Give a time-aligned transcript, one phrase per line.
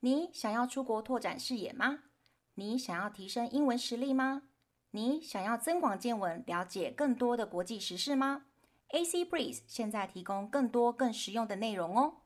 [0.00, 2.04] 你想要出国拓展视野吗？
[2.54, 4.42] 你想要提升英文实力吗？
[4.92, 8.44] 你想要增广见闻，了解更多的国际时事吗
[8.90, 12.18] ？AC Breeze 现在提供更多更实用的内容哦。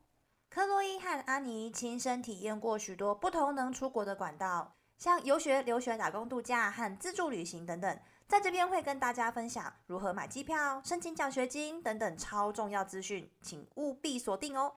[0.49, 7.99] 克洛伊和安妮亲身体验过许多不同能出国的管道，像游学、留学、打工度假和自助旅行等等。
[8.27, 14.75] 在这边会跟大家分享如何买机票、申请奖学金等等超重要资讯，请务必锁定哦。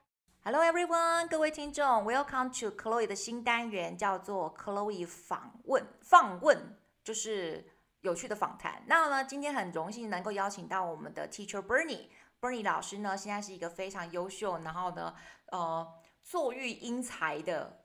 [0.48, 7.66] Hello everyone，各位听众，Welcome to Chloe 的新单元，叫做 Chloe 访问访问，就是
[8.02, 8.80] 有趣的访谈。
[8.86, 12.06] 那呢，今天很荣幸能够邀请到我们的 Teacher Bernie。
[12.40, 15.12] Bernie 老师呢，现在是一个非常优秀，然后呢，
[15.46, 15.84] 呃，
[16.22, 17.84] 坐育英才的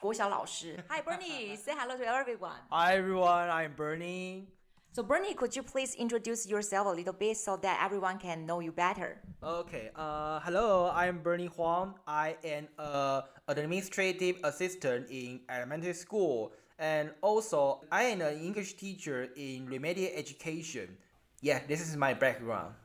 [0.00, 0.84] 国小老师。
[0.88, 2.58] Hi Bernie，say hello to everyone.
[2.70, 4.48] Hi everyone, I'm Bernie.
[4.94, 8.60] So Bernie, could you please introduce yourself a little bit so that everyone can know
[8.60, 9.18] you better?
[9.42, 9.90] Okay.
[9.96, 11.94] Uh, hello, I'm Bernie Huang.
[12.06, 19.30] I am a administrative assistant in elementary school, and also I am an English teacher
[19.34, 20.96] in remedial education.
[21.42, 22.76] Yeah, this is my background.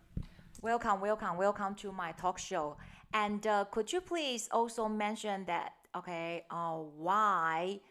[0.63, 2.77] Welcome, welcome, welcome to my talk show.
[3.13, 7.81] And uh, could you please also mention that, okay, uh, why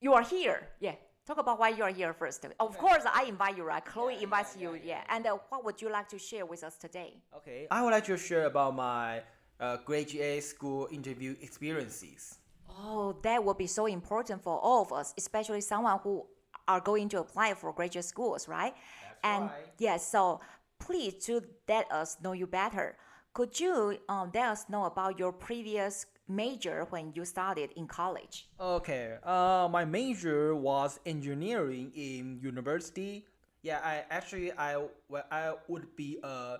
[0.00, 0.70] you are here?
[0.80, 2.44] Yeah, talk about why you are here first.
[2.60, 3.84] Of course, I invite you, right?
[3.84, 5.00] Chloe Yeah, invites yeah, you, yeah, yeah.
[5.08, 7.14] And uh, what would you like to share with us today?
[7.36, 7.66] Okay.
[7.70, 9.22] I would like to share about my
[9.60, 12.38] uh, grade GA school interview experiences.
[12.68, 16.26] Oh, that would be so important for all of us, especially someone who
[16.66, 18.74] are going to apply for graduate schools, right?
[18.74, 19.66] That's and right.
[19.78, 20.40] yes, so
[20.78, 22.96] please to let us know you better.
[23.32, 28.48] Could you um, let us know about your previous major when you started in college?
[28.58, 29.16] Okay.
[29.22, 33.26] Uh, my major was engineering in university.
[33.62, 34.76] Yeah, I actually I
[35.08, 36.58] well, I would be a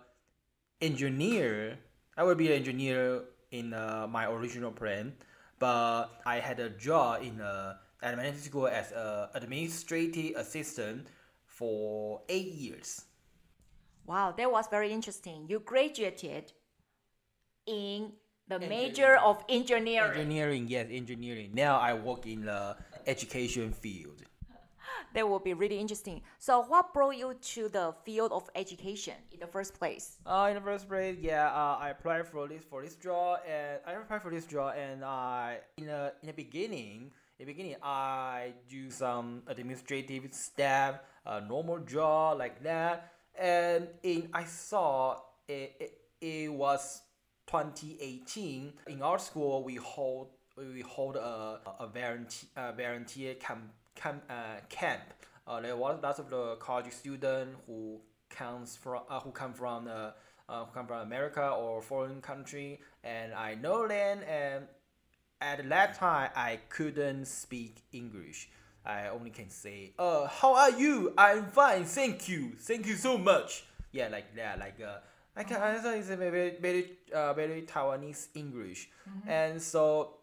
[0.81, 1.79] engineer.
[2.17, 5.13] I would be an engineer in uh, my original plan,
[5.59, 11.09] but I had a job in a elementary school as a administrative assistant
[11.47, 13.05] for eight years.
[14.07, 15.47] Wow, that was very interesting.
[15.49, 16.53] You graduated
[17.67, 18.13] in
[18.49, 20.21] the major of engineering.
[20.21, 21.51] Engineering, yes, engineering.
[21.55, 24.23] Now I work in the education field.
[25.15, 26.23] That will be really interesting.
[26.41, 30.19] So, what brought you to the field of education in the first place?
[30.27, 33.79] Uh, in the first place, yeah, uh, I applied for this for this job, and
[33.87, 37.77] I applied for this job, and I in the in the beginning, in the beginning,
[37.81, 45.77] I do some administrative staff, a normal job like that, and in I saw it,
[45.79, 47.04] it, it was
[47.47, 54.23] 2018 in our school we hold we hold a a volunteer a volunteer camp camp
[54.29, 55.03] uh, camp.
[55.47, 58.01] Uh, there was lots of the college student who
[58.31, 60.11] comes from uh, who come from uh,
[60.49, 64.21] uh, who come from America or foreign country, and I know them.
[64.29, 64.65] And
[65.41, 68.49] at that time, I couldn't speak English.
[68.87, 71.13] I only can say, "Uh, how are you?
[71.17, 74.99] I'm fine, thank you, thank you so much." Yeah, like that, like uh,
[75.37, 78.89] I can answer is a very very uh, very Taiwanese English,
[79.27, 80.19] and so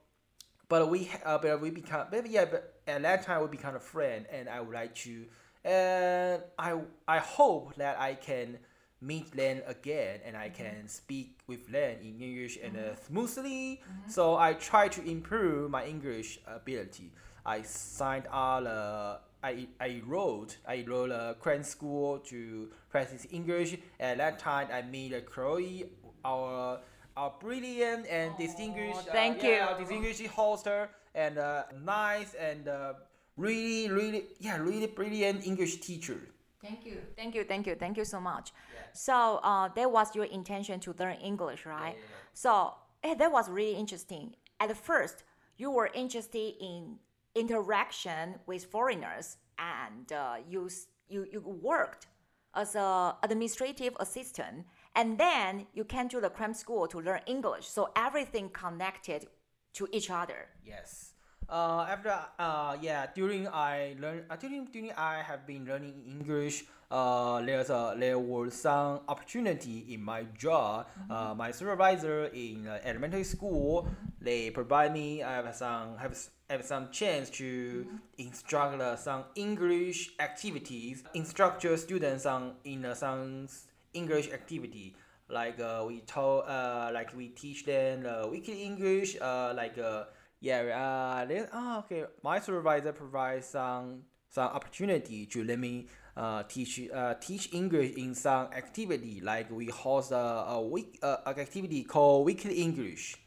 [0.69, 3.79] but we uh, but we become but yeah but at that time we become a
[3.79, 5.25] friend and I would like to
[5.65, 8.57] and I I hope that I can
[9.01, 13.81] meet them again and I can speak with them in English and uh, smoothly.
[14.07, 17.11] So I try to improve my English ability.
[17.43, 23.77] I signed all uh, I, I wrote I wrote a credit school to practice English
[23.99, 25.89] at that time I met uh, Chloe
[26.23, 26.79] our
[27.17, 29.79] our brilliant and distinguished uh, thank yeah, you.
[29.79, 32.93] distinguished hoster and uh, nice and uh,
[33.37, 36.19] really really yeah really brilliant English teacher.
[36.61, 37.01] Thank you.
[37.17, 37.43] Thank you.
[37.43, 37.75] Thank you.
[37.75, 38.53] Thank you so much.
[38.93, 41.95] So, uh, that was your intention to learn English, right?
[42.33, 44.35] So, eh, that was really interesting.
[44.59, 45.23] At first,
[45.57, 46.99] you were interested in
[47.35, 50.69] interaction with foreigners, and uh, you
[51.09, 52.07] you you worked
[52.55, 57.67] as a administrative assistant, and then you came to the cram school to learn English.
[57.67, 59.27] So everything connected
[59.73, 60.49] to each other.
[60.65, 61.13] Yes.
[61.49, 66.63] Uh, after uh, yeah, during I learn uh, during during I have been learning English.
[66.91, 70.87] Uh, there's a there was some opportunity in my job.
[71.09, 73.87] Uh, my supervisor in uh, elementary school,
[74.19, 80.11] they provide me I have some have, have some chance to instruct uh, some English
[80.19, 83.47] activities, instruct your students on in uh, some
[83.93, 84.93] English activity.
[85.29, 90.03] Like uh, we told uh, like we teach them uh, weekly English uh, like uh,
[90.41, 95.87] yeah uh, then, oh, okay my supervisor provides some some opportunity to let me
[96.17, 101.17] uh, teach uh, teach English in some activity like we host a, a week uh,
[101.25, 103.17] an activity called weekly English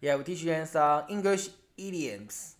[0.00, 2.56] Yeah, we teach them some English idioms.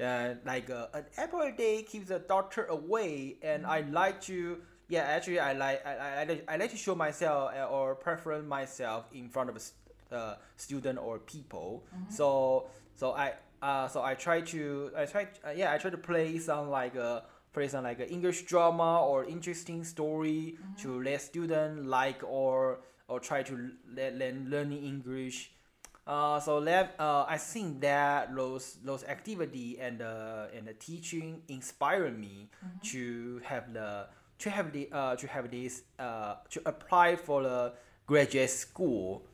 [0.00, 4.58] Uh, like uh, an apple a day keeps the doctor away, and I like to.
[4.88, 5.90] Yeah, actually, I like I,
[6.22, 10.34] I, I, like, to show myself uh, or prefer myself in front of a uh,
[10.56, 11.84] student or people.
[12.08, 15.98] So so I uh so I try to I try uh, yeah I try to
[15.98, 17.24] play some like a
[17.56, 23.18] play some like a English drama or interesting story to let student like or or
[23.18, 25.56] try to let learn learning English.
[26.06, 31.40] Uh, so that uh, I think that those those activity and uh, and the teaching
[31.48, 32.52] inspire me
[32.92, 34.06] to have the
[34.38, 37.72] to have the uh, to have this uh, to apply for the
[38.06, 39.24] graduate school.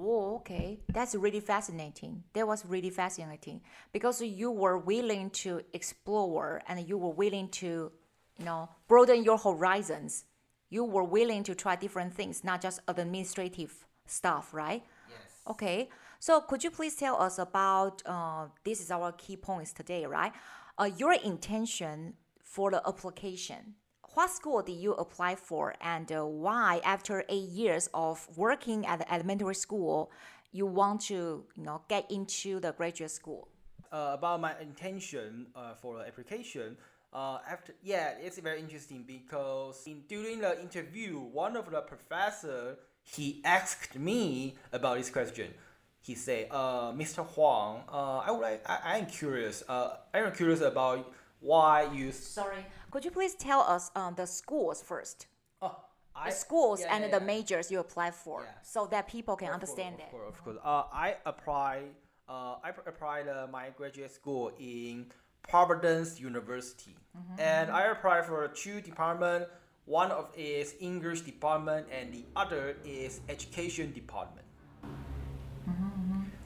[0.00, 0.80] Oh, okay.
[0.92, 2.22] That's really fascinating.
[2.32, 3.62] That was really fascinating
[3.92, 7.90] because you were willing to explore and you were willing to,
[8.38, 10.24] you know, broaden your horizons.
[10.70, 14.84] You were willing to try different things, not just administrative stuff, right?
[15.08, 15.18] Yes.
[15.48, 15.88] Okay.
[16.20, 20.32] So could you please tell us about uh, this is our key points today, right?
[20.78, 23.74] Uh, your intention for the application.
[24.18, 28.98] What school did you apply for, and uh, why, after eight years of working at
[28.98, 30.10] the elementary school,
[30.50, 33.46] you want to, you know, get into the graduate school?
[33.92, 36.76] uh, about my intention uh, for the application.
[37.12, 42.76] Uh, after yeah, it's very interesting because in, during the interview, one of the professor
[43.04, 45.54] he asked me about this question.
[46.00, 47.24] He said, uh, "Mr.
[47.24, 49.62] Huang, uh, I would like, I, I am curious.
[49.68, 52.08] Uh, I am curious about why you.
[52.08, 55.26] s- Sorry, could you please tell us um, the schools first?
[55.62, 55.76] Oh,
[56.14, 57.26] I, The schools yeah, and yeah, the yeah.
[57.34, 60.14] majors you apply for, so that people can Of understand course, it.
[60.14, 60.56] Of course, of course.
[60.64, 61.82] Uh, I apply.
[62.28, 65.06] Uh, I applied uh, my graduate school in
[65.48, 66.94] Providence University,
[67.38, 69.48] and I applied for two departments.
[69.86, 74.46] One of is English department, and the other is education department.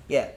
[0.09, 0.31] Yeah.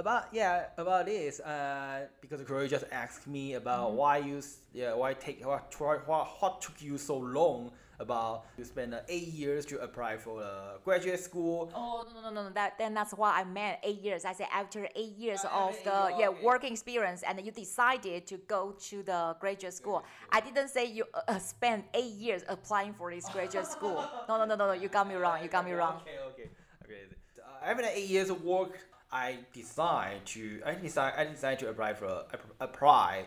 [0.00, 4.40] About yeah about this uh because Chloe just asked me about why you
[4.72, 9.28] yeah why take what what, what took you so long about you spend uh, eight
[9.28, 12.50] years to apply for a graduate school Oh no no no no!
[12.54, 13.76] That then that's what I meant.
[13.82, 14.24] Eight years.
[14.24, 16.44] I said after eight years Ah, of eight the years, yeah okay.
[16.50, 20.02] working experience, and you decided to go to the graduate school.
[20.32, 23.98] I didn't say you uh, uh, spent eight years applying for this graduate school.
[24.28, 24.72] No no no no no!
[24.82, 25.42] You got me wrong.
[25.42, 25.96] You got me wrong.
[26.00, 26.48] Okay, okay,
[26.84, 27.02] okay.
[27.36, 28.72] Uh, after the eight years of work,
[29.12, 32.24] I decide to I decide I decide to apply for
[32.60, 33.26] apply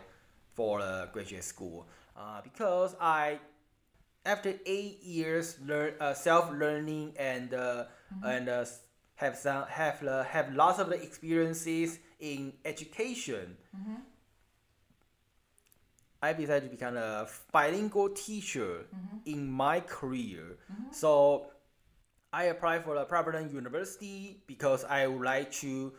[0.54, 1.86] for a graduate school
[2.16, 3.38] uh, because I
[4.24, 7.84] after eight years learn uh, self learning and uh,
[8.22, 8.64] and uh,
[9.16, 13.56] have some have uh, have lots of the experiences in education.
[16.22, 18.86] I decided to become a bilingual teacher
[19.26, 20.56] in my career.
[20.90, 21.48] So
[22.34, 25.92] I apply for the Providence University because I would like to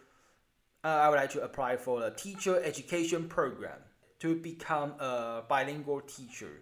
[0.83, 3.79] uh, I would like to apply for the teacher education program
[4.19, 6.61] to become a bilingual teacher.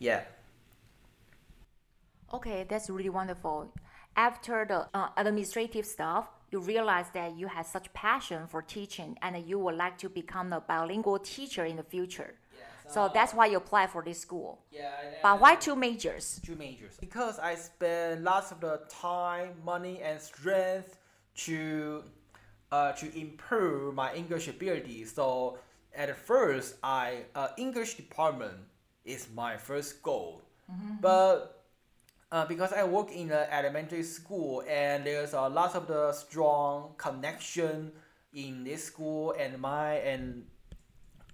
[0.00, 0.24] Yeah.
[2.34, 3.72] Okay, that's really wonderful.
[4.16, 9.32] After the uh, administrative stuff, you realize that you have such passion for teaching, and
[9.46, 12.34] you would like to become a bilingual teacher in the future.
[12.92, 14.60] So that's why you apply for this school.
[14.70, 14.90] Yeah.
[15.22, 16.40] But why two majors?
[16.44, 16.96] two majors?
[16.98, 20.98] Because I spend lots of the time, money, and strength
[21.46, 22.02] to
[22.72, 25.04] uh, to improve my English ability.
[25.04, 25.58] So
[25.94, 28.58] at first, I uh, English department
[29.04, 30.42] is my first goal,
[31.00, 31.64] but
[32.32, 36.94] uh, because I work in an elementary school and there's a lot of the strong
[36.96, 37.92] connection
[38.32, 40.44] in this school and my and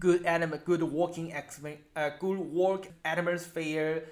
[0.01, 4.05] good anim- good working exp- uh, good work atmosphere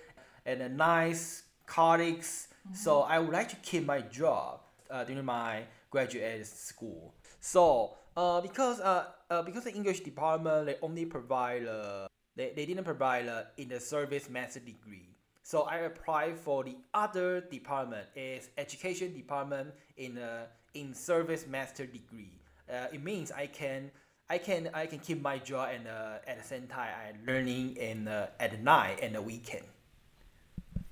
[0.47, 2.49] and a nice colleagues.
[2.73, 4.61] So I would like to keep my job
[4.91, 7.14] uh, during my graduate school.
[7.41, 12.67] So uh, because uh, uh, because the English department they only provide uh, they, they
[12.67, 15.14] didn't provide uh, in the service master degree.
[15.43, 18.07] So I applied for the other department.
[18.17, 22.41] Is education department in a in service master degree.
[22.69, 23.91] Uh, it means I can
[24.35, 27.76] I can I can keep my job and uh, at the same time I'm learning
[27.76, 29.62] in uh, at night and the weekend.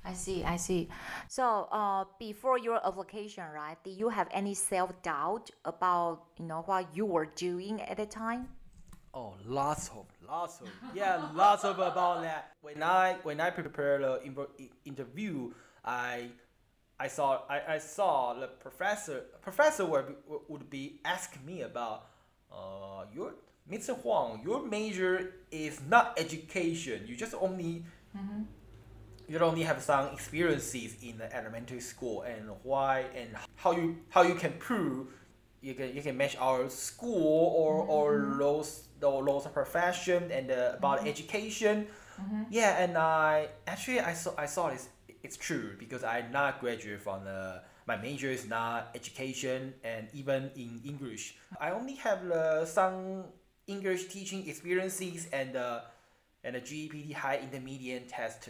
[0.04, 0.88] I see, I see.
[1.28, 6.62] So, uh, before your application, right, did you have any self doubt about you know
[6.66, 8.46] what you were doing at the time?
[9.12, 12.52] Oh, lots of, lots of, yeah, lots of about that.
[12.62, 14.22] When I when I prepared the
[14.84, 15.50] interview,
[15.84, 16.30] I
[16.99, 20.14] I saw I, I saw the professor professor would
[20.49, 22.12] would be asking me about
[22.52, 23.35] uh your
[23.71, 23.97] Mr.
[24.02, 27.04] Huang, your major is not education.
[27.06, 27.85] You just only
[29.28, 33.97] you you only have some experiences in the elementary school and why and how you
[34.11, 35.09] how you can prove
[35.62, 40.75] you can you can match our school or or those or those profession and uh,
[40.76, 41.87] about education.
[42.50, 44.88] Yeah, and I actually I saw I saw this
[45.23, 50.50] it's true because I not graduate from the my major is not education and even
[50.56, 51.36] in English.
[51.60, 53.24] I only have uh, some
[53.66, 55.80] English teaching experiences and uh,
[56.44, 58.48] and a GEPT high intermediate test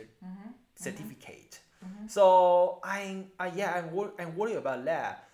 [0.76, 1.60] certificate.
[2.06, 5.28] So I, I yeah I'm, wor- I'm worried about that.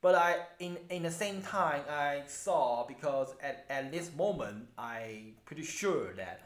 [0.00, 5.32] But I in in the same time I saw because at, at this moment I
[5.46, 6.42] pretty sure that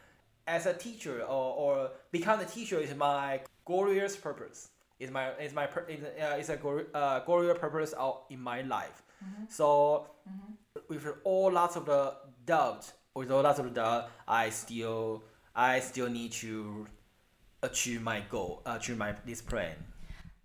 [0.47, 4.69] as a teacher or, or become a teacher is my glorious purpose.
[4.99, 8.39] Is my is my pur- is, uh, is a glor- uh, glorious purpose out in
[8.39, 9.03] my life.
[9.49, 10.07] So
[10.87, 12.13] with all lots of the
[12.45, 15.23] doubt, with all lots of the doubt, I still
[15.55, 16.87] I still need to
[17.61, 19.75] achieve my goal, achieve my this plan.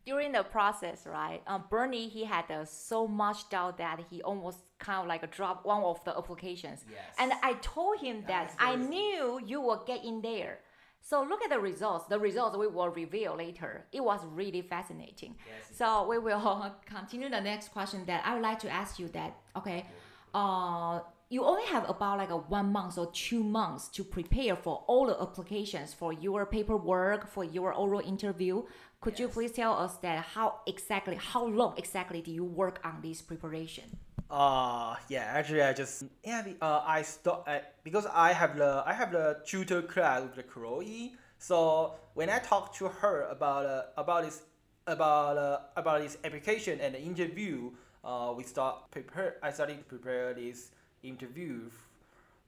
[0.06, 1.42] during the process, right?
[1.46, 5.66] Um, Bernie he had uh, so much doubt that he almost kind of like dropped
[5.66, 6.84] one of the applications.
[6.90, 7.14] Yes.
[7.18, 10.60] And I told him that That's I knew you will get in there.
[11.02, 12.06] So look at the results.
[12.06, 13.86] The results we will reveal later.
[13.92, 15.36] It was really fascinating.
[15.46, 15.76] Yes.
[15.76, 19.36] So we will continue the next question that I would like to ask you that
[19.56, 19.86] okay,
[20.34, 21.00] uh,
[21.30, 25.06] you only have about like a one month or two months to prepare for all
[25.06, 28.62] the applications for your paperwork for your oral interview.
[29.00, 33.00] Could you please tell us that how exactly how long exactly do you work on
[33.02, 33.98] this preparation?
[34.30, 38.82] Uh yeah, actually I just yeah be- uh I stop I, because I have the
[38.84, 41.14] I have the tutor class with the Chloe.
[41.38, 44.42] So when I talk to her about uh, about this
[44.86, 47.70] about uh, about this application and the interview,
[48.04, 51.88] uh we start prepare I started to prepare this interview f-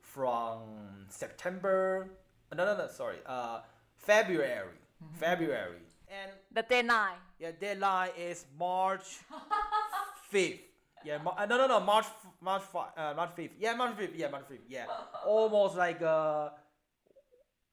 [0.02, 0.60] from
[1.08, 2.10] September
[2.54, 3.60] no no no sorry uh
[3.96, 4.74] February
[5.18, 7.16] February and The deadline.
[7.38, 9.20] yeah, deadline is March
[10.30, 10.60] fifth.
[11.04, 13.52] Yeah, Mar- uh, no, no, no, March, f- March, fi- uh, March fifth.
[13.58, 14.14] Yeah, March fifth.
[14.16, 14.60] Yeah, March fifth.
[14.68, 14.86] Yeah,
[15.26, 16.50] almost like uh,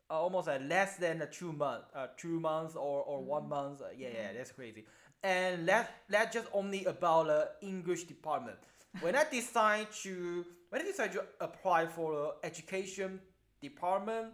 [0.10, 3.82] uh almost like less than a two month, uh, two months or or one month.
[3.82, 4.86] Uh, yeah, yeah, that's crazy.
[5.24, 8.58] And that that just only about the English department.
[9.02, 13.20] When I decide to when I decide to apply for the education
[13.62, 14.28] department,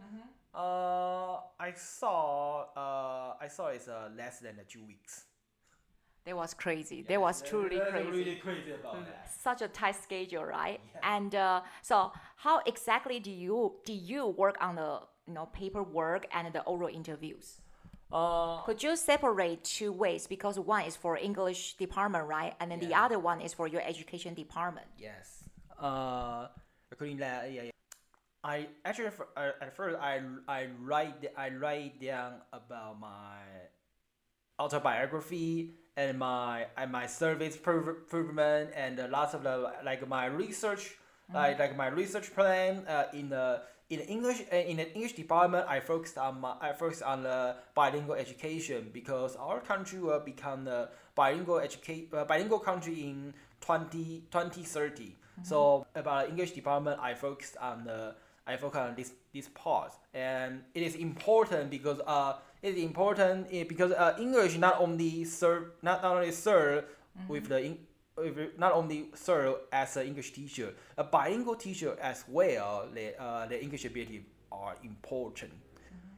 [0.54, 5.26] uh, I saw uh I saw it's uh less than uh, two weeks.
[6.26, 7.02] That was crazy.
[7.10, 8.10] that was truly crazy.
[8.10, 9.30] Really crazy about that.
[9.42, 10.80] Such a tight schedule, right?
[11.02, 16.26] And uh, so, how exactly do you do you work on the you know paperwork
[16.34, 17.60] and the oral interviews?
[18.12, 22.54] Uh, Could you separate two ways because one is for English department, right?
[22.60, 24.86] And then the other one is for your education department.
[24.98, 25.44] yes.
[25.80, 26.48] Uh,
[26.92, 27.72] according to that, yeah, yeah.
[28.44, 33.42] I actually f- uh, at first I I write I write down about my
[34.60, 40.96] autobiography and my and my service improvement and uh, lots of the like my research
[41.34, 45.14] like like my research plan uh, in the in the English uh, in the English
[45.14, 50.20] department I focused on my I focused on the bilingual education because our country will
[50.20, 57.16] become the bilingual educate uh, bilingual country in 20, 2030 so about English department I
[57.16, 62.34] focused on the I focus on this this part, and it is important because uh
[62.64, 66.86] it is important eh, because uh English not only serve not, not only serve
[67.28, 67.78] with the in,
[68.18, 72.88] with, not only serve as an English teacher, a bilingual teacher as well.
[72.96, 75.52] The uh the English ability are important.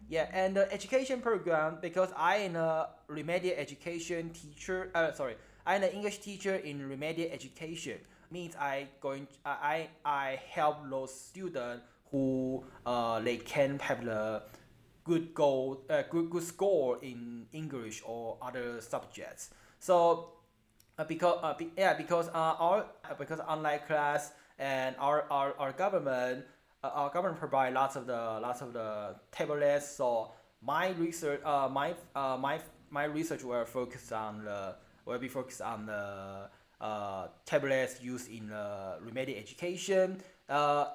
[0.08, 4.92] Yeah, and the education program because I am a remedial education teacher.
[4.94, 5.36] Uh, sorry,
[5.66, 7.98] I'm an English teacher in remedial education.
[8.30, 14.44] Means I going I I I help those students who uh they can have the
[15.06, 19.52] good goal uh, good good score in English or other subjects.
[19.80, 20.34] So
[20.98, 25.54] uh, because uh, be, yeah because uh, our uh, because online class and our our,
[25.60, 26.46] our government
[26.84, 30.32] uh, our government provide lots of the lots of the tablets so
[30.62, 32.60] my research uh, my uh, my
[32.90, 36.50] my research will focus on the will be focused on the
[36.82, 40.86] uh, tablets used in uh, remedial education uh,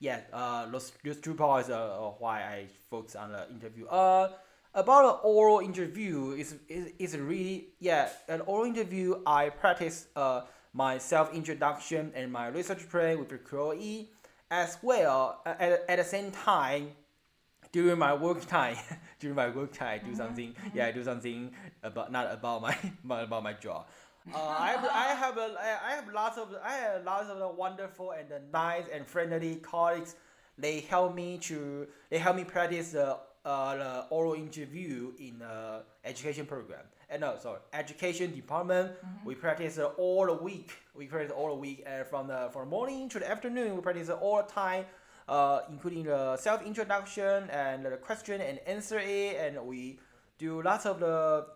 [0.00, 3.86] yeah, uh, those, those two parts are, are why I focus on the interview.
[3.86, 4.30] Uh,
[4.74, 10.42] about an oral interview is is, is really yeah an oral interview I practice uh
[10.72, 14.08] my self introduction and my research plan with the Chloe
[14.50, 16.92] as well uh, at, at the same time
[17.72, 18.76] during my work time
[19.18, 21.50] during my work time I do something yeah I do something
[21.82, 23.88] about not about my, my about my job
[24.34, 28.12] uh, I have I have a, I have lots of I have lots of wonderful
[28.12, 30.16] and nice and friendly colleagues
[30.58, 35.38] they help me to they help me practice the uh, uh, the oral interview in
[35.38, 36.84] the education program.
[37.08, 38.92] And no, sorry, education department.
[39.24, 40.72] We practice uh, all the week.
[40.94, 44.10] We practice all the week, and from the from morning to the afternoon, we practice
[44.10, 44.84] all the time,
[45.28, 49.98] uh, including the self introduction and the question and answer it, and we
[50.38, 51.46] do lots of the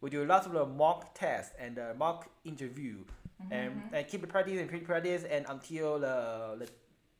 [0.00, 3.04] we do lots of the mock test and the mock interview,
[3.50, 6.68] and, and keep the practice and keep practice, and until the the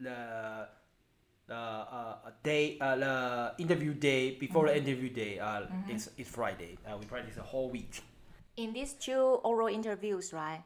[0.00, 0.68] the
[1.46, 6.78] the uh, day uh, the interview day before the interview day uh, is is Friday.
[6.86, 8.02] Uh, we practice the whole week.
[8.56, 10.62] In these two oral interviews, right?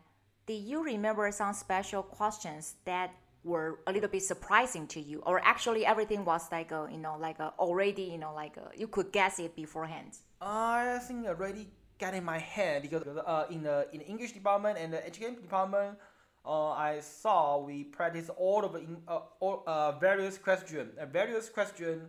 [0.46, 3.14] Did you remember some special questions that
[3.44, 7.16] were a little bit surprising to you, or actually everything was like a, you know,
[7.18, 10.18] like a already, you know, like a, you could guess it beforehand?
[10.40, 11.68] I think already
[12.02, 15.36] got in my head because uh, in the in the English department and the education
[15.36, 15.96] department,
[16.44, 21.06] uh, I saw we practice all of the in, uh, all, uh, various question uh,
[21.06, 22.08] various question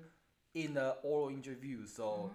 [0.53, 1.85] in the oral interview.
[1.85, 2.31] So.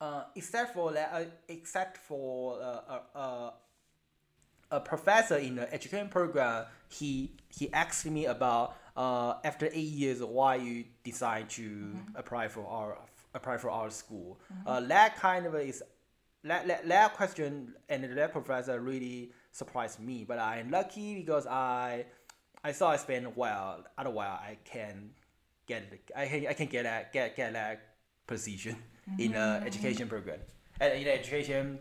[0.00, 3.50] Uh, except for that, uh, except for uh, uh, uh,
[4.70, 10.20] a professor in the education program, he he asked me about uh, after eight years
[10.20, 12.98] why you decide to apply for our
[13.34, 14.40] apply for our school.
[14.66, 15.82] Uh, that kind of is
[16.44, 20.24] that, that, that question and that professor really surprised me.
[20.24, 22.06] But I'm lucky because I
[22.62, 23.84] I saw I spent a well.
[23.98, 25.10] Otherwise, I can
[25.66, 25.84] get.
[26.16, 27.94] I can, I can get that get get that
[28.26, 28.76] position
[29.18, 30.38] in the education program
[30.80, 31.78] and in the education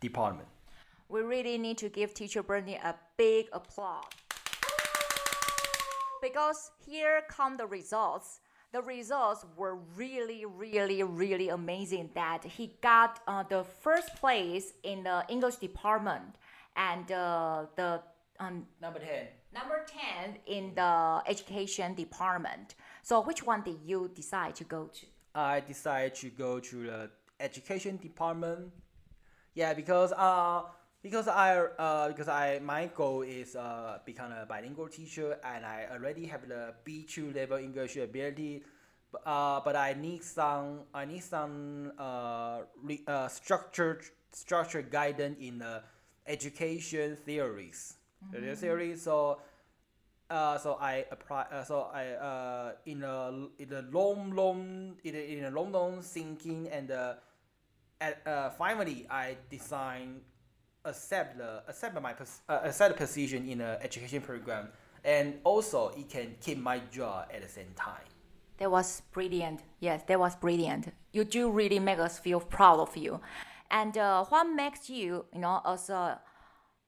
[0.00, 0.48] department.
[1.08, 4.04] We really need to give teacher Bernie a big applause.
[6.22, 8.40] Because here come the results.
[8.72, 15.02] The results were really, really, really amazing that he got uh, the first place in
[15.04, 16.36] the English department
[16.74, 18.00] and uh, the
[18.40, 19.26] um, Number ten.
[19.54, 19.84] number
[20.24, 22.74] 10 in the education department.
[23.02, 25.06] So which one did you decide to go to?
[25.34, 28.72] I decided to go to the education department.
[29.54, 30.62] Yeah, because uh
[31.02, 35.86] because I uh because I my goal is uh become a bilingual teacher and I
[35.92, 38.62] already have the B two level English ability.
[39.10, 45.36] But, uh, but I need some I need some uh, re, uh structured structured guidance
[45.38, 45.82] in the
[46.26, 47.98] education theories.
[48.30, 49.42] The theory so
[50.30, 51.44] uh, so I apply.
[51.52, 55.72] Uh, so I uh, in a in a long long in a, in a long
[55.72, 57.14] long thinking and uh,
[58.00, 60.22] at uh, finally I design
[60.84, 62.12] accept the accept my
[62.48, 64.68] uh, accept the position in the education program
[65.04, 68.04] and also it can keep my job at the same time.
[68.58, 69.62] That was brilliant.
[69.80, 70.92] Yes, that was brilliant.
[71.12, 73.20] You do really make us feel proud of you.
[73.70, 76.20] And uh, what makes you, you know, as a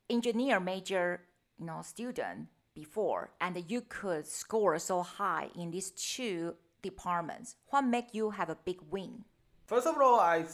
[0.09, 1.23] engineer major,
[1.59, 7.57] you know, student before, and you could score so high in these two departments?
[7.71, 9.25] What make you have a big win?
[9.67, 10.45] First of all, I,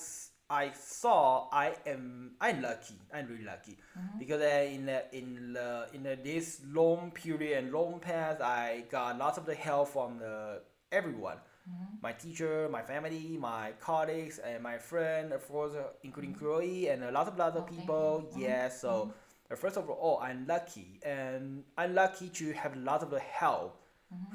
[0.51, 2.95] I saw I am I'm lucky.
[3.15, 3.79] I'm really lucky
[4.19, 8.85] because uh, in the, in the, in the, this long period and long path, I
[8.91, 10.61] got lots of the help from the
[10.91, 11.37] everyone.
[12.03, 17.05] My teacher, my family, my colleagues, and my friend, of course, uh, including Chloe, and
[17.05, 17.77] a lot of other thank you.
[17.79, 18.29] people.
[18.37, 19.13] Yeah, so
[19.51, 23.21] uh, first of all, I'm lucky, and I'm lucky to have a lot of the
[23.21, 23.81] help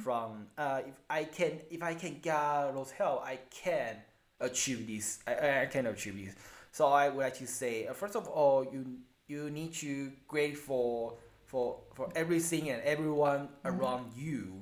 [0.02, 0.48] from.
[0.58, 3.98] Uh, if I can, if I can get those help, I can
[4.40, 5.20] achieve this.
[5.28, 6.36] I, I can achieve this.
[6.72, 10.66] So I would like to say, uh, first of all, you you need to grateful
[10.66, 14.62] for for for everything and everyone around you.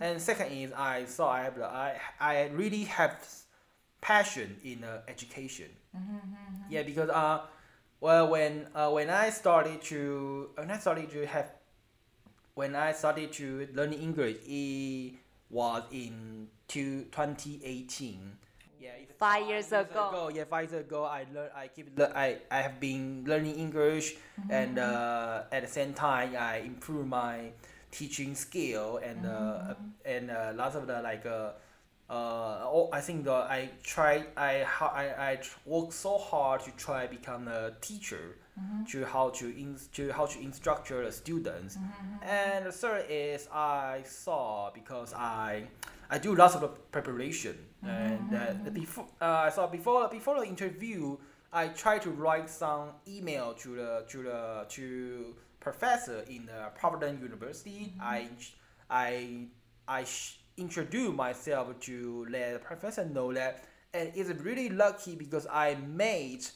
[0.00, 3.16] And second is I saw I have I I really have
[4.00, 5.70] passion in uh, education.
[6.68, 7.42] Yeah, because uh,
[8.00, 11.52] well when uh, when I started to when I started to have
[12.54, 15.14] when I started to learn English, it
[15.50, 18.38] was in two, 2018.
[18.84, 20.30] Yeah, it's Five years ago.
[20.34, 21.48] Yeah, five years ago, I learn.
[21.56, 21.98] I keep.
[21.98, 24.16] Le- I I have been learning English,
[24.50, 27.52] and uh, at the same time, I improve my
[27.90, 31.24] teaching skill and uh, and uh, lots of the like.
[31.24, 31.52] Uh,
[32.10, 34.26] uh, oh, I think the I tried.
[34.36, 38.36] I how I I work so hard to try become a teacher,
[38.90, 41.78] to how to in, to how to instruct the students.
[42.20, 45.68] And the third is I saw because I
[46.14, 51.16] I do lots of the preparation and uh, before uh, so before before the interview
[51.52, 57.20] I try to write some email to the to the to professor in the Providence
[57.20, 57.94] University.
[58.00, 58.28] I
[58.88, 59.46] I
[59.88, 65.48] I sh- introduce myself to let the professor know that, and it's really lucky because
[65.50, 66.46] I made.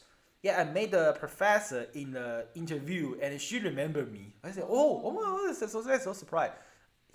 [0.45, 4.35] Yeah, I made the professor in the interview, and she remembered me.
[4.45, 6.53] I said, "Oh, oh my God, so that's so surprised."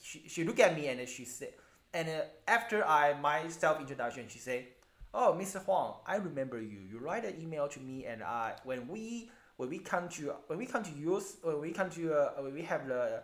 [0.02, 1.54] She, she looked at me and then she said,
[1.94, 4.68] and uh, after I my self introduction, she say,
[5.14, 5.64] "Oh, Mr.
[5.64, 6.80] Huang, I remember you.
[6.90, 10.60] You write an email to me, and I when we when we come to when
[10.60, 13.22] we come to yours when we come to uh, when we have the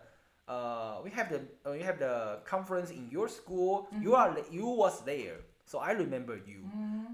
[0.48, 3.88] uh, we have the uh, we have the conference in your school.
[4.00, 6.64] You are you was there, so I remember you.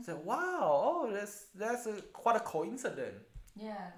[0.05, 3.25] So wow, oh that's that's a, quite a coincidence.
[3.57, 3.91] Yeah.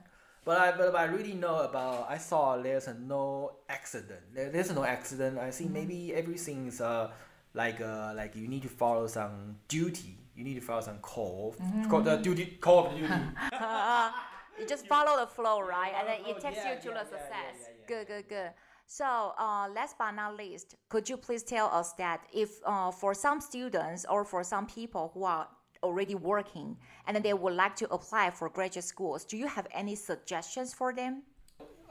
[0.45, 4.21] But I but I really know about I saw there's a no accident.
[4.33, 5.39] There, there's no accident.
[5.39, 7.11] I think maybe everything is uh
[7.55, 10.17] like uh like you need to follow some duty.
[10.37, 11.57] You need to follow some call.
[11.89, 13.13] Call the duty call of duty.
[14.61, 15.93] you just follow the flow, right?
[15.99, 17.57] And then it takes flow, you to yeah, the yeah, yeah, success.
[17.61, 17.87] yeah, yeah.
[17.89, 18.51] Good, good, good.
[18.87, 23.13] So, uh, last but not least, could you please tell us that if uh, for
[23.13, 25.47] some students or for some people who are
[25.83, 29.67] already working and then they would like to apply for graduate schools, do you have
[29.73, 31.23] any suggestions for them?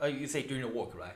[0.01, 1.15] Uh, you say during the work, right?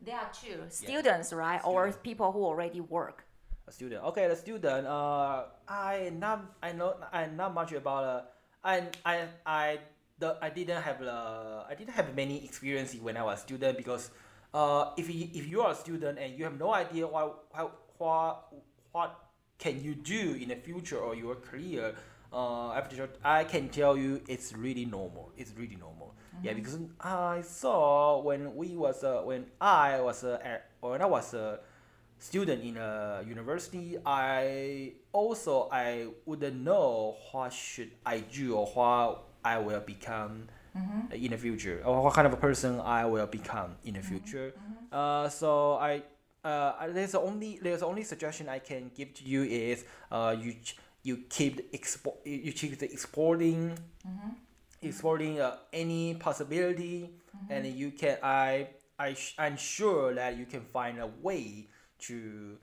[0.00, 3.24] There are two students, right, or people who already work.
[3.68, 4.02] A student.
[4.02, 4.86] Okay, the student.
[4.86, 8.04] Uh, I not I know I not much about.
[8.04, 8.20] Uh,
[8.64, 9.78] I I I
[10.18, 13.76] the I didn't have uh, I didn't have many experience when I was a student
[13.76, 14.10] because
[14.54, 17.70] uh if you, if you are a student and you have no idea what how
[17.98, 18.48] what
[18.92, 19.28] what
[19.58, 21.92] can you do in the future or your career
[22.32, 25.30] uh after I can tell you it's really normal.
[25.36, 26.14] It's really normal.
[26.42, 31.06] Yeah, because I saw when we was uh, when I was uh, at, when I
[31.06, 31.60] was a
[32.18, 39.24] student in a university, I also I wouldn't know what should I do or what
[39.44, 40.48] I will become
[41.12, 44.54] in the future or what kind of a person I will become in the future.
[44.92, 46.02] Uh, so I
[46.44, 50.54] uh, there's only there's only suggestion I can give to you is uh, you
[51.02, 53.76] you keep the expo- you keep the exporting
[54.82, 57.10] exploring uh, any possibility
[57.50, 61.66] and you can i i sh- i'm sure that you can find a way
[62.00, 62.56] to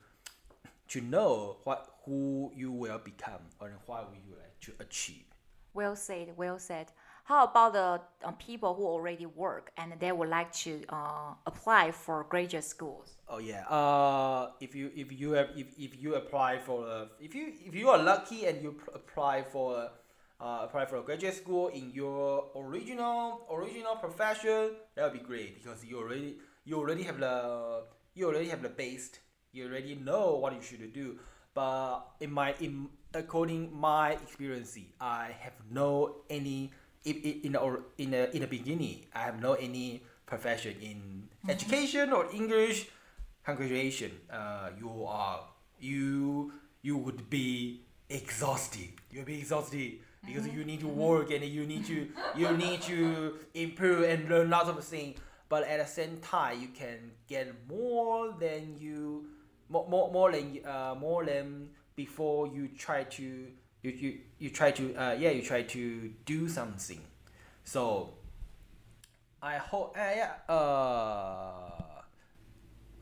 [0.88, 5.26] to know what who you will become or what will you like to achieve
[5.74, 6.88] Well said, well said.
[7.26, 7.90] How about the
[8.24, 13.18] uh, people who already work and they would like to uh, apply for graduate schools?
[13.28, 17.34] oh yeah uh if you if you have if, if you apply for a, if
[17.34, 19.92] you if you are lucky and you apply for a,
[20.44, 25.56] uh, apply for a graduate school in your original original profession that would be great
[25.58, 29.10] because you already you already have the you already have the base
[29.56, 31.18] you already know what you should do.
[31.56, 36.70] But in my in according my experience i have no any
[37.06, 40.98] in in the, or- in the in the beginning i have no any profession in
[40.98, 41.50] mm-hmm.
[41.50, 42.88] education or english.
[43.46, 45.40] Congratulations uh, you are
[45.80, 48.90] you you would be exhausted.
[49.12, 50.58] You'll be exhausted because mm-hmm.
[50.58, 51.00] you need to mm-hmm.
[51.00, 55.20] work and you need to you need to improve and learn lots of things.
[55.48, 59.28] But at the same time you can get more than you
[59.70, 63.24] more, more, more than uh, more than before you try to
[63.84, 67.02] you, you, you try to uh, yeah you try to do something
[67.64, 68.14] so
[69.42, 71.72] I hope uh, yeah uh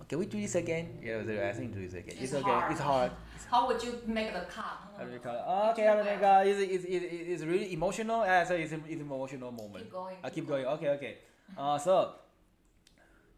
[0.08, 3.12] can we do this again yeah I think do this again it's, okay it's hard
[3.50, 4.82] How would you make the cut?
[4.98, 5.42] how do we call it?
[5.46, 6.48] Oh, okay, how do we call it?
[6.48, 8.22] It's, it's, it's, it's really emotional.
[8.22, 9.86] Uh, so it's an it's emotional moment.
[9.86, 10.66] Keep going, I keep keep going.
[10.66, 11.18] Okay, okay.
[11.58, 12.16] Uh, so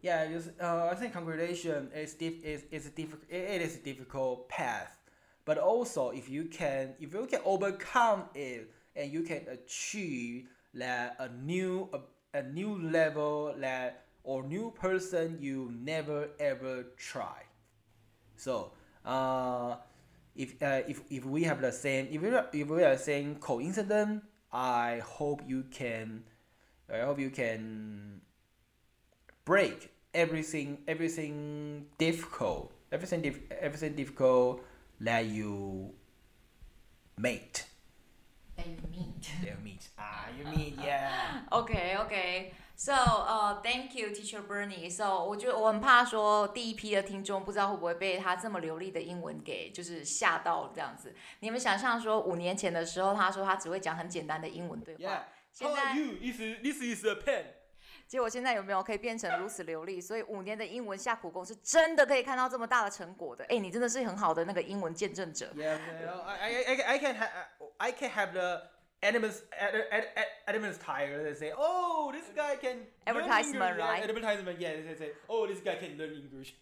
[0.05, 3.23] yeah, it's, uh, I think congratulation is diff- is is a difficult.
[3.27, 4.99] It is a difficult path,
[5.45, 11.15] but also if you can if you can overcome it and you can achieve that
[11.17, 17.41] a new a, a new level that or new person you never ever try.
[18.37, 19.77] So, uh,
[20.35, 23.37] if uh, if if we have the same if we are, if we are saying
[23.39, 24.21] coincidence,
[24.53, 26.25] I hope you can,
[26.93, 28.21] I hope you can
[29.45, 34.61] break everything everything difficult everything dif- everything difficult
[35.00, 35.94] that you
[37.16, 37.61] made.
[38.56, 39.30] That you meet.
[39.44, 41.46] That meet ah you mean yeah.
[41.50, 44.90] OK OK。So, 呃、t h a n k you, Teacher Bernie.
[44.90, 51.14] So，我觉得我很怕说第一批的听众不知道会不会被他这么流利的英文给就是吓到这样子。
[51.40, 55.20] 你们想象说五年前的时候，他说他只会讲很简单的英文对话 Yeah.
[55.52, 56.14] 现 How 在 are you?
[56.20, 57.44] This is this is a pen.
[58.07, 59.99] 结果现在有没有可以变成如此流利？
[59.99, 63.43] 所以五年的英文下苦功是真的可以看到这么大的成果的。
[63.45, 65.51] 哎，你真的是很好的那个英文见证者。
[65.55, 67.29] Yeah, yeah, I, I, I, can have,
[67.77, 68.61] I can have the
[69.01, 71.23] elements ad, ad, ad, elements tire.
[71.23, 74.03] They say, oh, this guy can Advertisement, right?
[74.03, 74.59] advertisement.
[74.59, 76.53] Yeah, they say, oh, this guy can learn English.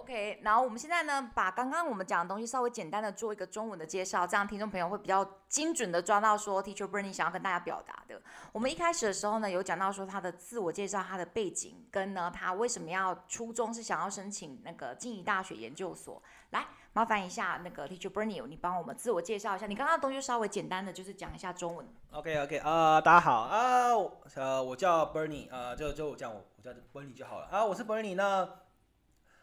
[0.00, 8.20] OK，然后我们现在呢，把刚刚我们讲的东西稍微简单的做一个中文的介绍，这样听众朋友会比较精准的抓到说 Teacher Bernie 想要跟大家表达的。
[8.50, 16.22] 我们一开始的时候呢，有讲到说他的自我介绍、他的背景，跟呢他为什么要初衷是想要申请那个静宜大学研究所。
[16.50, 19.66] 来，麻烦一下那个 Teacher Bernie，你帮我们自我介绍一下。
[19.66, 21.86] 你刚刚的东西稍微简单的就是讲一下中文。
[22.12, 23.90] OK OK 呃、大家好啊、
[24.34, 28.48] 呃，我叫 Bernie，呃，就就这样，我我叫 Bernie 就好了啊、我是 Bernie，那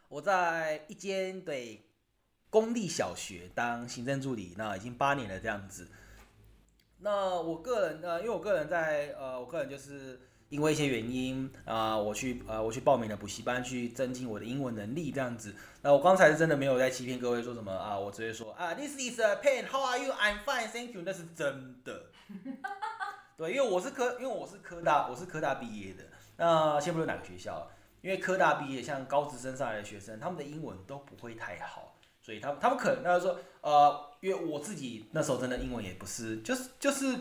[0.10, 1.86] 我在一间对
[2.50, 5.88] 公立小学当行政助理，那已经八年了这样子。
[7.00, 15.54] 那我个人呃，因为我个人在呃，我个人就是因为一些原因啊、我去呃，我去报名了补习班，去增进我的英文能力这样子。
[15.82, 20.14] 那我刚才是真的没有在欺骗各位说什么啊，我直接说啊，This is a pen，How are you?
[20.14, 21.02] I'm fine, thank you。
[21.06, 22.08] 那是真的。
[23.38, 26.04] 对，因为我是科，因为我是科大，我是科大毕业的。
[26.38, 27.70] 那先不论哪个学校，
[28.08, 37.18] 因为科大毕业，像高职升上来的学生，他们的英文都不会太好，所以他们他们可能他就说，呃，因为我自己那时候真的英文也不是，就是就是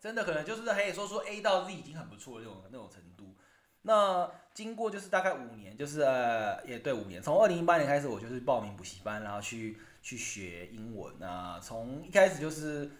[0.00, 3.36] 真的可能就是可以说说 A 到 Z 已经很不错的那种那种程度。
[3.82, 11.60] 那经过就是大概五年，就是呃也对五年，从二零一八年开始，我就是报名补习班，然后去去学英文啊。
[11.62, 12.90] 从一开始就是，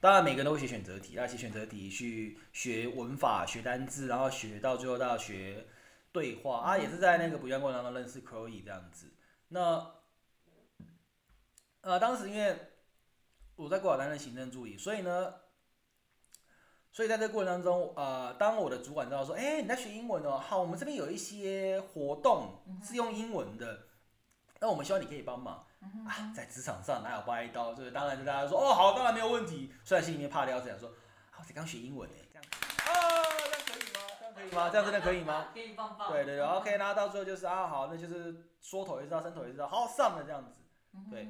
[0.00, 5.64] 当然每个人都会写选择题，要写选择题去学文法、学单字，然后学到最后到学
[6.12, 9.12] 对话啊，也是在那个补习班过程当中认识 Chloe 这样子。
[9.48, 9.94] 那
[11.80, 12.56] 呃当时因为
[13.56, 15.34] 我在国岛担任行政助理，所以呢。
[16.90, 23.86] 所以在这个过程当中，呃，当我的主管知道说，哎、你在学英文哦，好，我们这边有一些活动是用英文的，
[24.58, 25.64] 那我们希望你可以帮忙。
[26.08, 27.72] 啊，在职场上哪有拔一刀？
[27.72, 29.72] 就是当然就大家说，哦，好，当然没有问题。
[29.84, 30.88] 虽然心里面怕的要死，想说，
[31.30, 32.44] 啊，我才刚学英文呢，这样，
[34.48, 34.70] 以吗？
[34.70, 35.48] 这样真的可以吗？
[35.52, 40.60] 可以棒棒对对对，OK，然后到最后就是啊，好，那就是缩头也知道，伸头也知道，好上了这样子。
[41.10, 41.28] 对。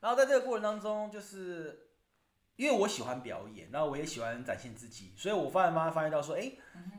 [0.00, 1.88] 然后在这个过程当中，就是
[2.56, 6.50] 因为我喜欢表演，然后我也喜欢展现自己，所以我发现慢慢发现到说，哎，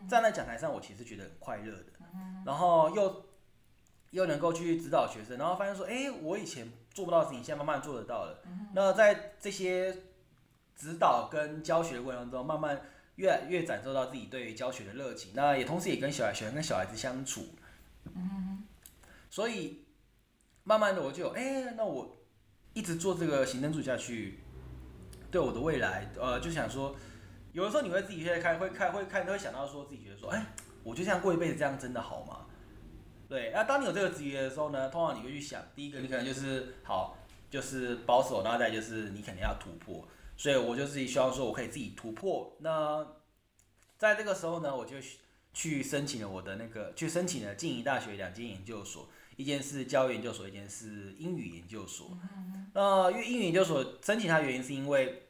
[0.08, 1.86] 站在讲台上，我其实觉得很快乐的，
[2.46, 3.26] 然后又
[4.12, 8.44] 又能够去指导学生，然后发现说，哎，我以前做不到的事情，现在慢慢做得到了。
[8.74, 9.96] 那在这些
[10.76, 12.82] 指导跟教学的过程当中，慢慢
[13.16, 17.46] 越来越感受到自己对于教学的热情，那也同时也跟小孩喜欢跟小孩子相处，
[18.16, 18.64] 嗯
[19.30, 19.86] 所以
[20.64, 22.18] 慢慢的我就哎、那我
[22.74, 24.40] 一直做这个行政助理下去，
[25.30, 26.96] 对我的未来，呃，就想说，
[27.54, 30.46] 有的时候你会自己在开，会开，会看，都会想到说自己觉得说，哎、
[30.84, 32.46] 我就这样过一辈子，这样真的好吗？
[33.30, 37.18] 对，那当你有这个职业的时候呢，通常你会去想，第一个你可能就是好，
[37.50, 40.06] 就是保守，然后再就是你肯定要突破，
[40.42, 42.52] 所以我就自己希望说我可以自己突破。
[42.62, 43.06] 那
[43.96, 44.96] 在这个时候呢，我就
[45.54, 52.18] 去申请了我的那个，去申请了静宜大学两间研究所，一间是教育研究所，一间是英语研究所。
[52.74, 55.28] 那因为英语研究所申请它的原因是因为，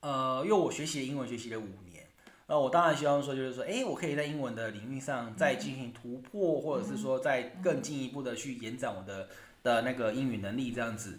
[0.00, 2.08] 呃，因为我学习的英文学习了五年，
[2.46, 9.28] 那我当然希望说就是说，哎，我可以在英文的领域上再进行突破，或者是说再更进一步的去延展我的
[9.62, 11.18] 的那个英语能力这样子。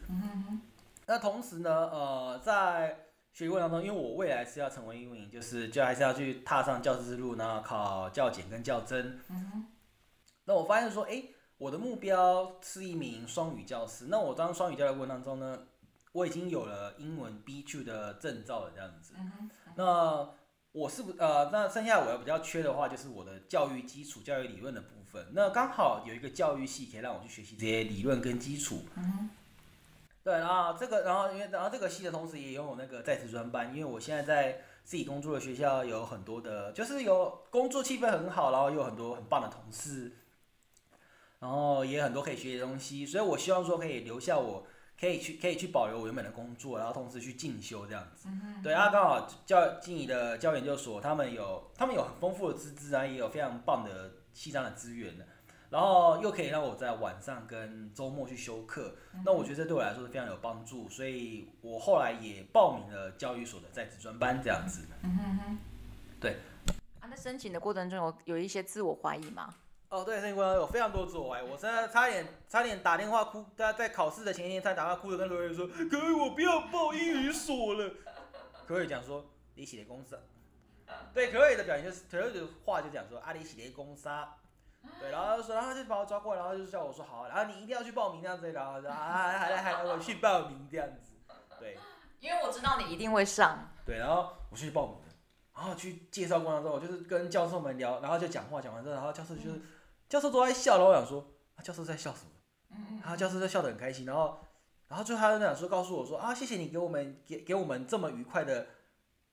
[1.05, 9.19] 那同时呢，呃，在学习过程当中，因为我未来是要成为英文，就是就还是要去踏上教师之路，然后考教检跟教甄。
[10.45, 11.23] 那我发现说，哎、
[11.57, 14.05] 我的目标是一名双语教师。
[14.09, 15.67] 那我当双语教的过程当中呢，
[16.11, 19.13] 我已经有了英文 B2 的证照了，这样子。
[19.75, 20.29] 那
[20.71, 25.25] 我是不呃，那剩下我要比较缺的话，就是我的教育基础、教育理论的部分。
[25.33, 28.81] 那刚好有一个教育系可以让我去学习这些理论跟基础。
[30.23, 40.13] 对，然后这个，然后因为然后这个系的同时也拥有那个在职专班，因为我现在在自己工作的学校有很多的，就是有工作气氛很好，然后又有很多很棒的同事，
[41.39, 44.65] 然后也有很多可以学习的东西，所以我希望说可以留下我，
[44.97, 48.29] 可以去可以去保留我原本的工作，然后同时去进修这样子。
[48.63, 55.25] 对，啊刚好教静怡的教研究所，他们有他们有很丰富的资质啊，也有非常棒的西藏的资源的。
[55.73, 58.93] 然后又可以让我在晚上跟周末去修课，
[59.25, 64.85] 那我觉得这对我来说是非常有帮助，所以我后来也报名了教育所的在职专班这样子。
[66.99, 69.51] 啊，那申请的过程中有有一些自我怀疑吗？
[69.89, 77.91] 哦，对，申请过程有非常多自我怀疑，我真的差点差点打电话哭，在在考试的前一天差点打电话哭着跟罗瑞说，可以我不要报英语所了。
[78.67, 80.19] 可瑞讲说你写的公司，
[81.15, 84.07] 对，可瑞的表情就是可瑞的话就讲说阿里写的公司。
[84.99, 91.13] 对，然后他就说，然后他就把我抓过来，然后就叫我说好，然后你一定要去报名这样子，然后就啊还还还还我去报名这样子，
[91.59, 91.77] 对
[92.19, 93.69] 因为我知道你一定会上。
[93.85, 95.05] 对，然后我去报名了，
[95.55, 99.61] 然后去介绍过程中，我就是跟教授们聊，然后就讲话，讲完之后，然后教授就是、
[100.07, 102.99] 教授都在笑，然后我想说，啊教授在笑什么？
[103.01, 104.39] 然后教授在笑得很开心，然后
[104.87, 108.67] 然后最后他就讲说告诉我说啊，谢谢你给我们给给我们这么愉快的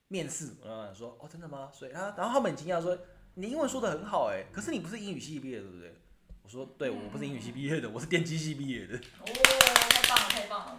[0.08, 0.56] 面试。
[0.64, 1.70] 然后说哦，真的吗？
[1.72, 2.98] 所以然后然后他们很惊讶说
[3.40, 5.94] 你英文说的很好哎，可是你不是英语系毕业的对不对？
[6.42, 8.98] 我说对，我不是英语系毕业的，我是电机系毕业的。
[8.98, 10.78] 哦，太棒了，太棒了。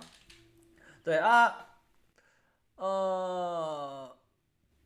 [1.04, 1.69] 对啊，
[2.76, 4.15] 呃，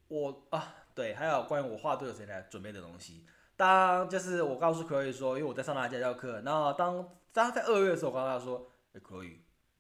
[0.08, 3.26] 我啊，对，还有关于我画队有谁来准备的东西。
[3.58, 9.40] 当就是我告诉 Chloe 说，因为我在上他家教课，然后当当在二月的时候，我告诉他说，哎，Chloe，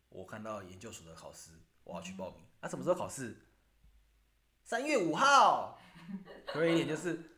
[0.10, 1.51] 我看到研究所的考试，
[1.86, 2.43] 我要去报名。
[2.60, 3.38] 啊，什么时候考试？
[4.65, 5.79] 三月五号。
[6.45, 7.35] Chloe 一点就是，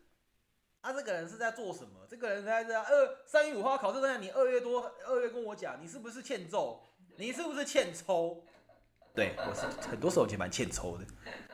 [0.87, 2.07] 啊，这个人是在做什么？
[2.09, 6.81] 这个人在在二三月五号考试，那你二月多二月跟我讲，你是不是欠揍？
[7.17, 8.41] 你是不是欠抽？
[9.13, 11.05] 对我是很多时候也蛮欠抽的。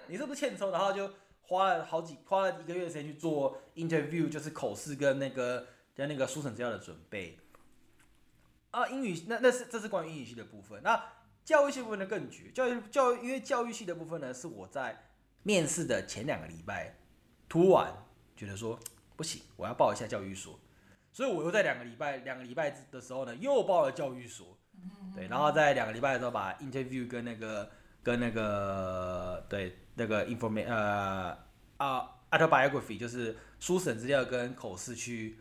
[0.07, 0.69] 你是不是欠抽？
[0.69, 1.09] 然后就。
[1.45, 7.37] 花了好几花了一个月时间去做 interview，就是口试跟那个跟那个书审资料的准备。
[8.71, 10.81] 啊，英语那那是这是关于英语系的部分。
[10.81, 11.03] 那
[11.43, 15.03] 教育系部分的更绝，教育教育因为教育系的部分呢，是我在
[15.43, 16.95] 面试的前两个礼拜
[17.49, 17.93] 突然
[18.37, 18.79] 觉得说
[19.23, 20.59] 不行，我要报一下教育所，
[21.13, 24.57] 所以我又在两个礼拜两个礼拜的时候呢又报了教育所。
[25.15, 27.69] 对，然后在两个礼拜的时候把 interview 跟那个
[28.03, 29.79] 跟那个对。
[29.95, 31.37] 那个 information 呃
[31.77, 35.37] 啊 autobiography 就是书审资料跟口试去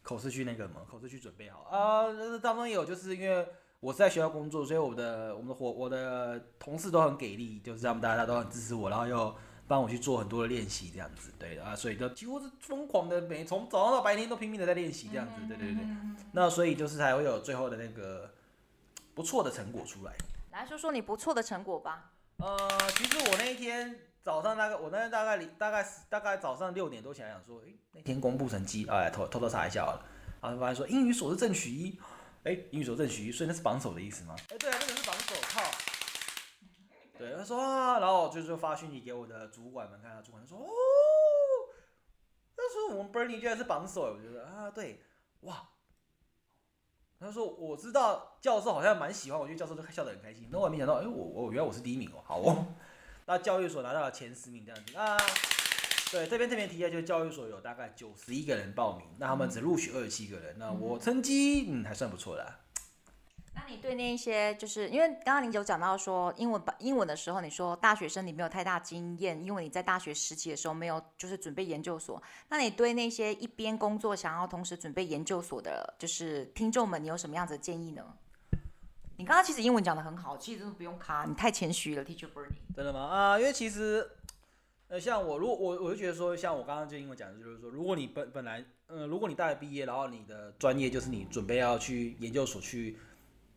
[0.00, 2.06] 口试去那个什么口试去准备好啊，
[2.40, 3.44] 当中也有就是因为
[3.80, 9.36] 我是在学校工作，所以我的我们的伙我的同事都很给力，就是他们大家都很支持我，然后又
[9.68, 15.84] 帮我去做很多的练习这样子，对啊，所以就几乎是疯狂的每从早上到白天都拼命的在练习这样子，对对对，
[16.32, 18.32] 那所以就是才会有最后的那个
[19.14, 20.12] 不错的成果出来。
[20.52, 22.12] 来说说你不错的成果吧。
[22.38, 22.58] 呃，
[22.96, 30.04] 其实我那一天早上大概，我那天大概大概大概早上六点多起来想说，哎，那天公布成绩，哎，偷偷偷查一下好了，
[30.42, 31.98] 然后发现说英语所是正取一，
[32.44, 34.36] 哎，英语所正取一，所以那是榜首的意思吗？
[34.50, 35.62] 哎，对啊，那个是榜首，靠。
[37.18, 40.68] 对，他说啊，然后就是发讯息给我的主管们看他，主管说，哦，
[42.56, 45.02] 那时候我们 Bernie 居然是榜首，我觉得啊，对，
[45.40, 45.68] 哇。
[47.18, 50.50] 他说：“我知道教授好像蛮喜欢我，觉得教授都笑得很开心。
[50.52, 52.66] 那我没想到，哎，我我原来我是第一名哦，好哦。
[53.24, 55.16] 那教育所拿到了前十名这样子啊。
[56.12, 60.58] 对，这边特别提一下，就是教育所有大概九十一个人报名，那他们只录取二十七个人。
[60.58, 62.54] 那我成绩嗯还算不错的。”
[63.58, 72.22] 那你对那些，就是因为刚刚您有讲到说英文英文的时候，你说大学生你没有太大经验，因为你在大学时期的时候没有就是准备研究所。
[72.50, 78.04] 那你对那些一边工作想要同时准备研究所的，就是听众们，你有什么样子的建议呢？
[79.16, 82.76] 你刚刚其实英文讲的很好，其实真的不用卡，你太谦虚了，Teacher Bernie。
[82.76, 83.00] 真的吗？
[83.00, 84.06] 啊，因为其实，
[84.88, 92.98] 呃，像我，如果我我就觉得说，像我刚刚就英文讲的，就是说，如果你本本来，嗯，如果你大学毕业，然后你的专业就是你准备要去研究所去。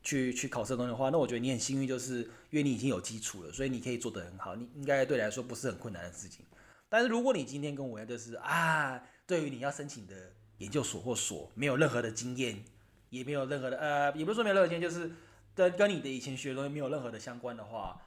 [0.09, 4.55] 去去考试的东西的话，那我觉得你很幸运，就是因为你已经有基础了，所以你可以做得很好。
[4.55, 6.43] 你应该对你来说不是很困难的事情。
[6.89, 10.15] 但是如果你今天跟我一样，就是啊，对于你要申请的
[10.57, 12.63] 研究所或所没有任何的经验，
[13.11, 15.11] 也没有任何的呃，也不是说没有任何经验，就是
[15.53, 18.01] 跟跟你的以前学的东西没有任何的相关的话，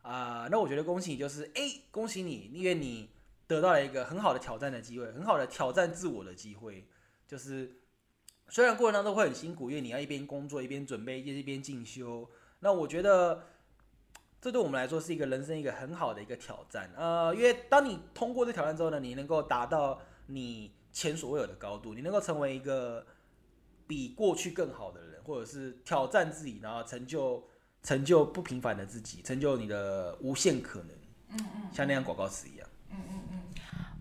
[0.00, 3.10] 啊，那我觉得恭喜你，就是哎，恭喜你，因为你
[3.46, 6.86] 得到了一个很好的挑战的机会，很好的挑战自我的机会，
[7.28, 7.81] 就是。
[8.52, 12.28] 虽然过程当中会很辛苦，因为你要一边工作一边准备，一边进修。
[12.60, 13.46] 那我觉得
[14.42, 16.92] 这对我们来说是一个人生一个很好的一个挑战。
[16.94, 23.06] 呃，因为当你通过这挑战之后呢，你能够达到你前所未有的高度，你能够成为一个
[23.86, 27.42] 比过去更好的人，或者是挑战自己，然后成就
[27.82, 30.88] 成就不平凡的自己，成就你的无限可能。
[31.30, 32.68] 嗯嗯，像那样广告词一样。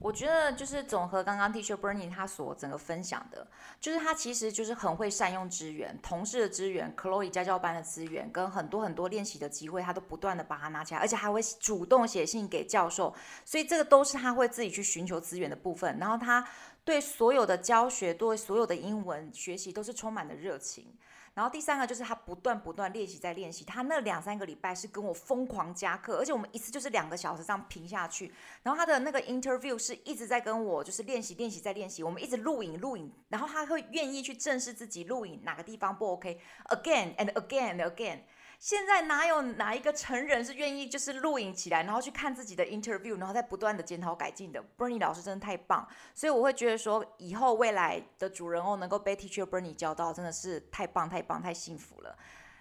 [0.01, 3.45] 我觉得就是总和刚刚 Teacher Bernie 他所整个分享的，
[3.79, 13.13] 就是他其实就是很会善用资源，同事的资源，Chloe 家教班的资源，跟很多很多练习的机会，他都不断的把它拿起来，而且还会主动写信给教授，
[13.45, 15.95] 所以这个都是他会自己去寻求资源的部分。
[15.99, 16.43] 然后他
[16.83, 20.91] 对所有的教学，对所有的英文学习都是充满了热情。
[21.33, 28.33] 然后第三个就是他不断不断练习在练习，他那两三个礼拜是跟我疯狂加课，而且我们一次就是两个小时这样评下去。
[28.63, 38.19] 然后他的那个 interview 是一直在跟我就是练习练习在练习，我们一直录影录影，然后他会愿意去正视自己录影哪个地方不 OK，again and again and again。
[38.61, 52.15] 现在哪有哪一个成人是愿意就是录影起来，然后去看自己的 interview，然后再不断的检讨改进的？Bernie 老师真的太棒，所以我会觉得说，以后未来的主人翁能够被 Teacher Bernie 教到，真的是太棒太棒太幸福了。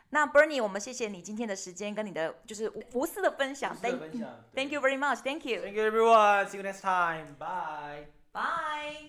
[0.09, 9.09] 那 Bernie，我们谢谢你今天的时间跟你的就是无私的分享，Thank you very much，Thank you，Thank you everyone，See you next time，Bye，Bye。